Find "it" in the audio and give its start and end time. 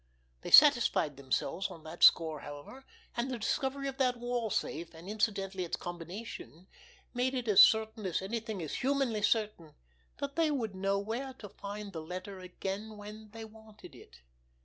7.35-7.47, 13.93-14.21